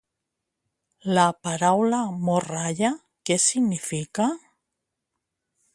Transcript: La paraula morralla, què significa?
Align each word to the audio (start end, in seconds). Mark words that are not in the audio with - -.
La 1.17 1.25
paraula 1.47 1.99
morralla, 2.31 2.91
què 3.31 3.39
significa? 3.45 4.31